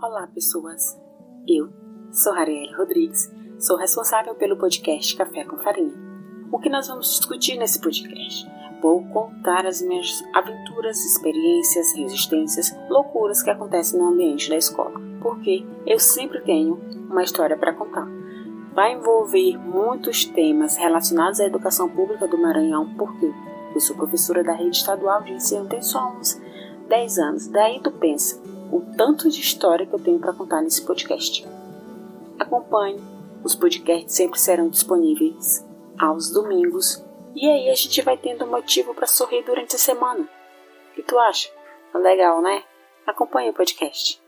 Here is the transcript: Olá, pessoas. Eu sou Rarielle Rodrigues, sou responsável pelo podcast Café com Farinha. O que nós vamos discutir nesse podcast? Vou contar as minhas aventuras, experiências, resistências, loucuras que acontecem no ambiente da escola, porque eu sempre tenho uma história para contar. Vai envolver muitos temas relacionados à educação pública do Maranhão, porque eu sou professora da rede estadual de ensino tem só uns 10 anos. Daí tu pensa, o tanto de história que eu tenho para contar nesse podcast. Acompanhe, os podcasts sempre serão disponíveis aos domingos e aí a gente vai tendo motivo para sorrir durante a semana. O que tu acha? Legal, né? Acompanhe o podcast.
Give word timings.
Olá, 0.00 0.28
pessoas. 0.28 0.96
Eu 1.44 1.72
sou 2.12 2.32
Rarielle 2.32 2.72
Rodrigues, 2.72 3.28
sou 3.58 3.76
responsável 3.76 4.32
pelo 4.36 4.56
podcast 4.56 5.16
Café 5.16 5.42
com 5.42 5.58
Farinha. 5.58 5.92
O 6.52 6.58
que 6.60 6.70
nós 6.70 6.86
vamos 6.86 7.18
discutir 7.18 7.58
nesse 7.58 7.80
podcast? 7.80 8.48
Vou 8.80 9.04
contar 9.08 9.66
as 9.66 9.82
minhas 9.82 10.22
aventuras, 10.32 11.04
experiências, 11.04 11.96
resistências, 11.96 12.72
loucuras 12.88 13.42
que 13.42 13.50
acontecem 13.50 13.98
no 13.98 14.06
ambiente 14.06 14.48
da 14.48 14.56
escola, 14.56 15.00
porque 15.20 15.66
eu 15.84 15.98
sempre 15.98 16.42
tenho 16.42 16.76
uma 17.10 17.24
história 17.24 17.58
para 17.58 17.74
contar. 17.74 18.06
Vai 18.72 18.92
envolver 18.92 19.58
muitos 19.58 20.24
temas 20.26 20.76
relacionados 20.76 21.40
à 21.40 21.46
educação 21.46 21.88
pública 21.88 22.28
do 22.28 22.38
Maranhão, 22.38 22.94
porque 22.94 23.34
eu 23.74 23.80
sou 23.80 23.96
professora 23.96 24.44
da 24.44 24.52
rede 24.52 24.76
estadual 24.76 25.24
de 25.24 25.32
ensino 25.32 25.66
tem 25.66 25.82
só 25.82 26.12
uns 26.12 26.40
10 26.88 27.18
anos. 27.18 27.48
Daí 27.48 27.80
tu 27.80 27.90
pensa, 27.90 28.40
o 28.70 28.80
tanto 28.96 29.28
de 29.30 29.40
história 29.40 29.86
que 29.86 29.94
eu 29.94 29.98
tenho 29.98 30.18
para 30.18 30.32
contar 30.32 30.62
nesse 30.62 30.84
podcast. 30.84 31.46
Acompanhe, 32.38 33.00
os 33.42 33.54
podcasts 33.54 34.14
sempre 34.14 34.38
serão 34.38 34.68
disponíveis 34.68 35.64
aos 35.98 36.30
domingos 36.30 37.04
e 37.34 37.48
aí 37.48 37.70
a 37.70 37.74
gente 37.74 38.02
vai 38.02 38.16
tendo 38.16 38.46
motivo 38.46 38.94
para 38.94 39.06
sorrir 39.06 39.44
durante 39.44 39.76
a 39.76 39.78
semana. 39.78 40.28
O 40.90 40.94
que 40.94 41.02
tu 41.02 41.18
acha? 41.18 41.50
Legal, 41.94 42.42
né? 42.42 42.62
Acompanhe 43.06 43.50
o 43.50 43.54
podcast. 43.54 44.20